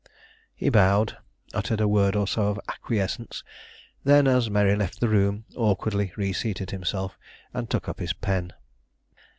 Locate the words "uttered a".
1.53-1.87